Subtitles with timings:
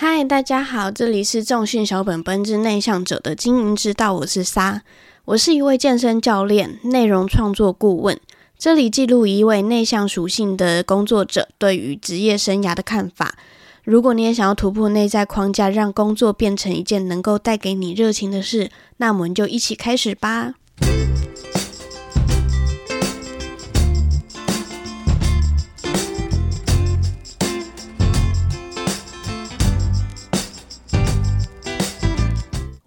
[0.00, 4.82] 嗨，大家好，这里是重训小本本之内向者的经营之道，我是沙，
[5.24, 8.16] 我是一位健身教练、内容创作顾问。
[8.56, 13.34] 这里记录一位内向属性的工作者对于职业生涯的看法。
[13.82, 20.54] 如果你也想要突破内在框架，让工作变成一件能够带给你热情的事，那我们就一起开始吧。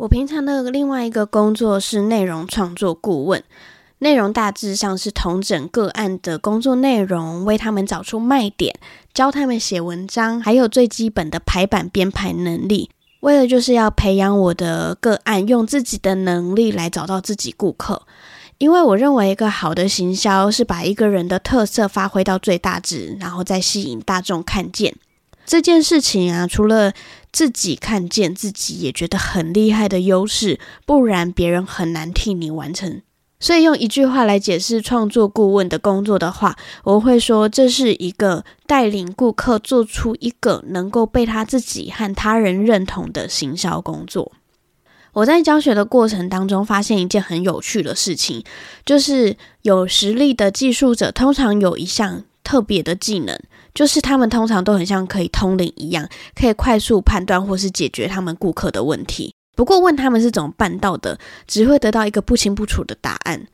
[0.01, 3.43] 我平常的另外一个工作是内容创作顾问，
[3.99, 8.73] 内容大致上是统整个案的工作内容，为他们找出卖点，
[9.13, 12.89] 教他们写文章，还有最基本的排版编排能力。
[13.19, 18.01] 为了就是要培养我的个案，用自己的能力来找到自己顾客。
[18.57, 24.95] 因为我认为一个好的行销是把一个人的特色发挥到最大值，然后再吸引大众看见
[25.45, 26.47] 这件事情啊。
[26.47, 26.91] 除了
[27.31, 33.01] 自己看见自己也觉得很厉害的优势，不然别人很难替你完成。
[33.39, 44.31] 所以用一句话来解释创作顾问的工作的话，我会说这是一个带领顾客做出一个能够被他自己和他人认同的行销工作。
[45.13, 48.43] 我在教学的过程当中发现一件很有趣的事情，
[48.85, 53.37] 就是有实力的技术者通常有一项特别的技能。
[53.73, 59.33] 就是他们通常都很像可以通灵一样，可以快速判断或是解决他们顾客的问题。
[59.55, 61.17] 不过问他们是怎么办到的，
[61.47, 63.47] 只会得到一个不清不楚的答案。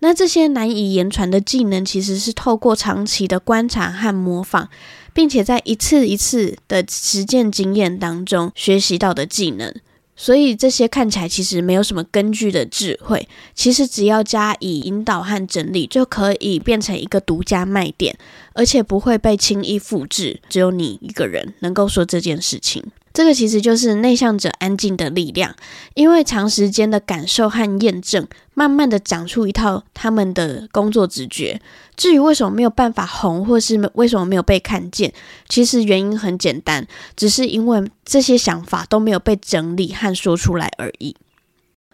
[0.00, 4.68] 那这些难以言传的技能，其实是透过长期的观察和模仿，
[5.12, 9.74] 并且在一次一次的实践经验当中学习到的技能。
[10.16, 18.16] 所以这些看起来其实没有什么根据的智慧，其实只要加以引导和整理，就可以变成一个独家卖点，
[18.52, 20.40] 而且不会被轻易复制。
[20.48, 22.84] 只有你一个人能够说这件事情。
[23.14, 25.54] 这个其实就是内向者安静的力量，
[25.94, 31.60] 因为长时间的感受和验证，慢慢的长出一套他们的工作直觉。
[31.96, 35.12] 至于为什么没有办法红，或是为什么没有被看见，
[35.48, 41.14] 其实原因很简单，只是因为这些想法都没有被整理和说出来而已。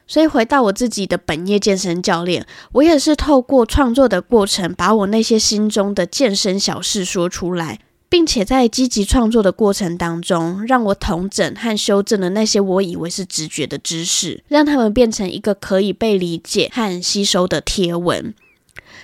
[0.06, 7.78] 所以回到我自己的本业健身教练，我也是透过创作的过程，把我那些心中的健身小事说出来。
[8.10, 18.34] 并且在积极创作的过程当中，让我统整和修正了那些我以为是直觉的知识，让他们变成一个可以被理解和吸收的贴文。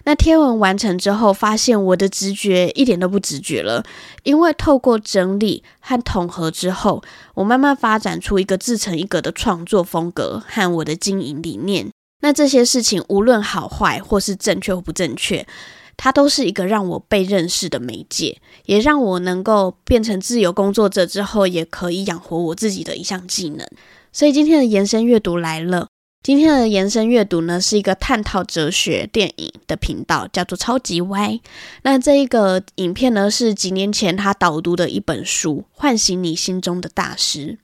[0.05, 3.85] 那贴文完成之后，发现我的直觉一点都不直觉了，
[4.25, 7.03] 因为透过整理和统合之后，
[7.35, 11.89] 我慢慢发展出一个自成一格的创作风格和我的经营理念。
[12.21, 15.47] 那这些事情无论好坏，或是正确或不正确。
[15.97, 23.67] 它都是一个让我被认识的媒介，也让我能够变成自由工作者之后，也可以养活我自己的一项技能。
[24.13, 25.89] 所以今天的延伸阅读来了。
[26.23, 31.39] 今天的延伸阅读呢，是一个探讨哲学电影的频道，叫做超级歪。
[31.83, 37.59] 那这一个影片呢，是几年前他导读的一本书，唤醒你心中的大师。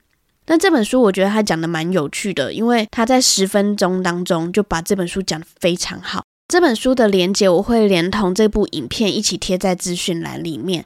[0.45, 6.23] 那这本书我觉得他讲的蛮有趣的，因为他在十分钟当中就把这本书讲得非常好。
[6.47, 10.85] 这本书的连接我会连同这部影片一起贴在资讯栏里面。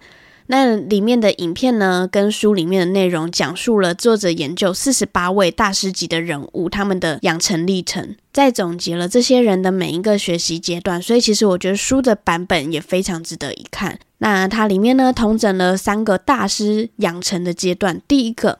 [0.49, 11.01] 那里面的影片呢，跟书里面的内容讲述了作者研究四十八位大师级的人物他们的养成历程，再总结了这些人的每一个学习阶段。
[11.01, 13.99] 所以其实我觉得书的版本也非常值得一看。
[14.19, 18.01] 那它里面呢，统整了三个大师养成的阶段。
[18.07, 18.59] 第一个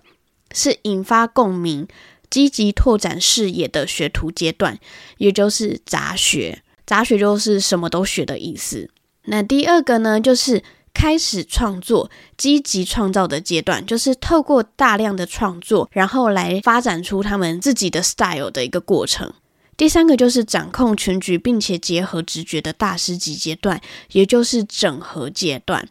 [0.52, 1.88] 是引发共鸣、
[2.30, 4.78] 积极拓展视野的学徒阶段，
[5.20, 6.62] 也就是杂学。
[6.88, 8.90] 杂学就是什么都学的意思。
[9.26, 19.32] 那第二个呢，就是开始创作、积极创造的阶段，就是透过大量的创作，然后来发展出他们自己的 style 的一个过程。
[19.76, 23.80] 第三个就是掌控全局，并且结合直觉的大师级阶段，
[24.14, 25.88] 也就是整合阶段，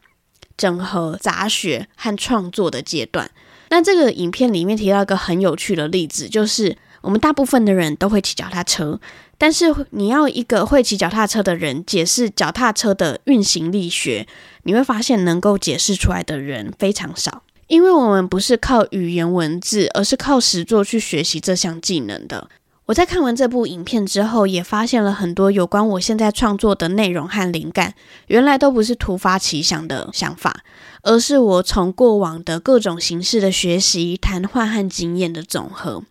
[0.56, 3.30] 整合杂学和创作的阶段。
[3.68, 8.98] 那这个影片里面提到一个很有趣的例子，就是我们大部分的人都会骑脚踏车。
[9.38, 14.26] 但是你要一个会骑脚踏车的人解释脚踏车的运行力学，
[14.62, 22.48] 你会发现能够解释出来的人非常少，因为我们不是靠语言文字，而是靠实作去学习这项技能的。
[22.86, 27.94] 我在看完这部影片之后，也发现了很多有关我现在创作的内容和灵感，
[28.28, 30.62] 原来都不是突发奇想的想法，
[31.02, 36.04] 而是我从过往的各种形式的学习、谈话和经验的总和。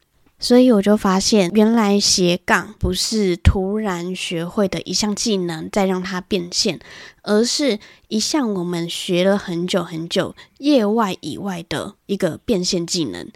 [0.46, 6.80] 所以我就发现，原来斜杠不是突然学会的一项技能，再让它变现，
[7.24, 13.28] 而是一项我们学了很久很久、业外以外的一个变现技能。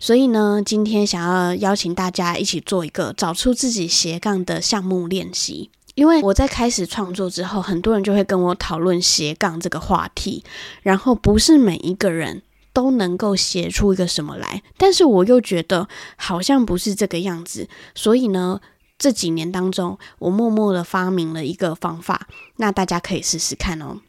[0.00, 5.68] 所以呢，今天想要邀请大家一起做一个找出自己斜杠的项目练习。
[5.94, 10.42] 因为我在开始创作之后，很多人就会跟我讨论斜杠这个话题，
[10.82, 12.40] 然后不是每一个人。
[12.76, 18.60] 都能够写出一个什么来，但是我又觉得好像不是这个样子，所以呢，
[18.98, 24.00] 这几年当中，我默默的发明了一个方法，那大家可以试试看哦。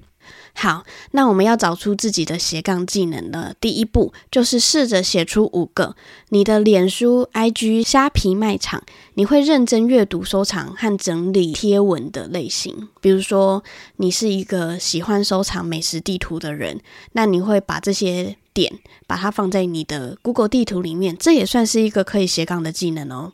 [0.54, 5.96] 好，那我们要找出自己的斜杠技能的第一步，就是试着写出五个
[6.30, 8.82] 你的脸书、IG、虾皮卖场，
[9.14, 12.90] 你会认真阅读、收藏和整理贴文的类型。
[13.00, 13.64] 比如说，
[13.98, 16.80] 你是一个喜欢收藏美食地图的人，
[17.12, 23.34] 那你会把这些点把它放在你的 Google 地图里面，这也算是一个可以斜杠的技能哦。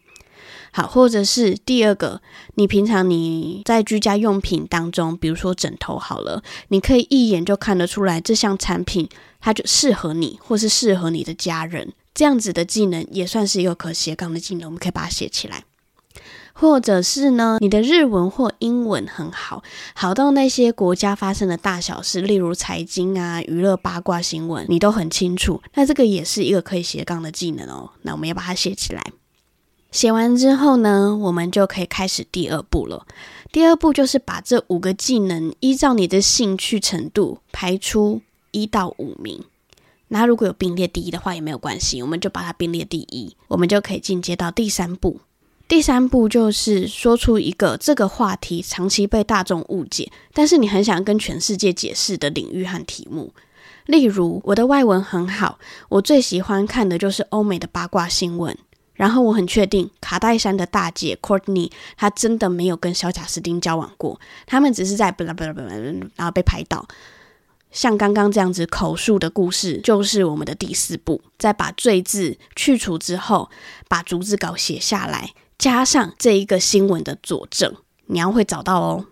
[0.75, 2.19] 好，或者是第二个，
[2.55, 9.07] 你平常你在居家用品当中，比如说枕头好了，你可以一眼就看得出来这项产品
[9.39, 15.63] 它就适合你，或是适合你的家人，这样子的技能也算是一个可斜杠的技能，我们可以把它写起来。
[16.55, 19.63] 或者是呢，你的日文或英文很好，
[19.95, 27.91] 好到那些国家发生的大小事，例如财经啊、娱乐八卦新闻，你都很清楚，那这个也是一个可以斜杠的技能哦。
[28.03, 29.03] 那我们要把它写起来。
[29.93, 33.05] 写完之后呢，我们就可以开始第二步了。
[33.51, 39.43] 第二步就是把这五个技能依照你的兴趣程度排出一到五名。
[40.07, 45.19] 那如果有并列第一的话也没有关系，我们就把它并列第一，我们就可以进阶到第三步。
[45.67, 53.31] 第三步就是说出一个这个话题长期被大众误解，但是你很想跟全世界解释的领域和题目。
[53.85, 55.59] 例如，我的外文很好，
[55.89, 58.57] 我最喜欢看的就是欧美的八卦新闻。
[58.95, 65.69] 然后我很确定，卡戴珊的大姐 Courtney，她真的没有跟小贾斯汀交往过，他们只是在巴拉巴拉巴拉，
[66.15, 66.87] 然后被拍到。
[67.71, 71.21] 像刚刚这样子口述的故事，就是我们的第四步。
[71.39, 73.49] 再把罪字去除之后，
[73.87, 77.75] 把逐字稿写下来，加上这一个新闻的佐证，
[78.05, 79.07] 你要会找到哦。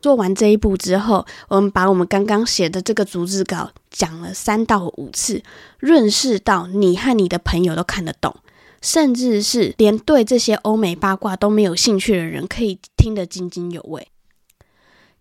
[0.00, 5.44] 做完这一步之后，我们把我们刚刚写的这个逐字稿讲了三到五次，
[5.78, 8.34] 润饰到你和你的朋友都看得懂。
[8.80, 14.08] 甚至是连对这些欧美八卦都没有兴趣的人，可以听得津津有味。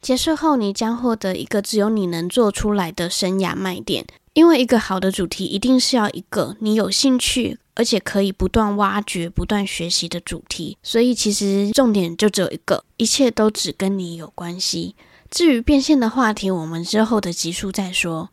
[0.02, 4.06] 结束后，你将获得一个只有你能做出来的生涯卖点。
[4.34, 10.78] 因为一个好的主题，一定是要一个你有兴趣，而且可以不断挖掘、不断学习的主题。
[10.82, 14.96] 所以，其实重点就只有一个，一切都只跟你有关系。
[15.30, 18.30] 至于变现的话题，我们之后的集数再说。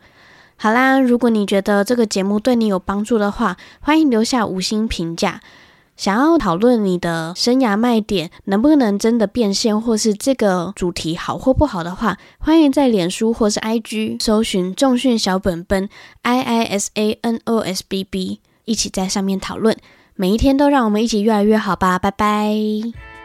[0.56, 5.40] 好啦，如果你觉得这个节目对你有帮助的话，欢迎留下五星评价。
[5.96, 15.88] 想要讨论你的生涯卖点能不能真的变现，或是这个主题好或不好的话，欢迎在脸书或是 IG 搜寻重训小本本
[16.20, 19.74] I I S A N O S B B，一起在上面讨论。
[20.14, 23.15] 每一天都让我们一起越来越好吧，拜拜。